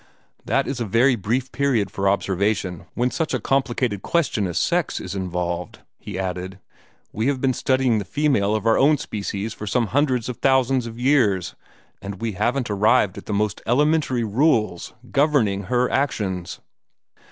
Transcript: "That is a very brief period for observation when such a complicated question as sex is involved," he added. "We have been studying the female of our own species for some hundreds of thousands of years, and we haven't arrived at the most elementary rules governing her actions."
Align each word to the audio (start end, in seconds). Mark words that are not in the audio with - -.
"That 0.45 0.67
is 0.67 0.79
a 0.79 0.85
very 0.85 1.15
brief 1.15 1.51
period 1.51 1.91
for 1.91 2.09
observation 2.09 2.85
when 2.95 3.11
such 3.11 3.35
a 3.35 3.39
complicated 3.39 4.01
question 4.01 4.47
as 4.47 4.57
sex 4.57 4.99
is 4.99 5.13
involved," 5.13 5.81
he 5.99 6.17
added. 6.17 6.57
"We 7.13 7.27
have 7.27 7.39
been 7.39 7.53
studying 7.53 7.99
the 7.99 8.03
female 8.03 8.55
of 8.55 8.65
our 8.65 8.79
own 8.79 8.97
species 8.97 9.53
for 9.53 9.67
some 9.67 9.85
hundreds 9.93 10.27
of 10.27 10.37
thousands 10.37 10.87
of 10.87 10.97
years, 10.99 11.53
and 12.01 12.19
we 12.19 12.31
haven't 12.31 12.71
arrived 12.71 13.15
at 13.19 13.27
the 13.27 13.33
most 13.33 13.61
elementary 13.67 14.23
rules 14.23 14.91
governing 15.11 15.65
her 15.65 15.87
actions." 15.91 16.61